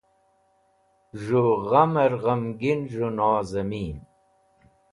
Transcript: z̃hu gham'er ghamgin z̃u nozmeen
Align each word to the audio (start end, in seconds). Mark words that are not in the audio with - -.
z̃hu 1.23 1.45
gham'er 1.69 2.13
ghamgin 2.23 2.81
z̃u 2.91 3.07
nozmeen 3.17 3.97